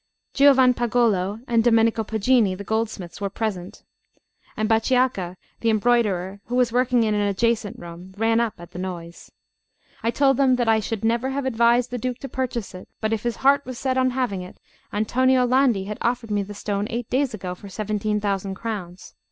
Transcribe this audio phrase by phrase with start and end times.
[0.33, 3.83] Giovanpagolo and Domenico Poggini, the goldsmiths, were present;
[4.57, 8.79] and Bachiacca, the embroiderer, who was working in an adjacent room, ran up at the
[8.79, 9.31] noise.
[10.01, 13.13] I told them that I should never have advised the Duke to purchase it; but
[13.13, 14.57] if his heart was set on having it,
[14.91, 19.13] Antonio Landi had offered me the stone eight days ago for 17,000 crowns.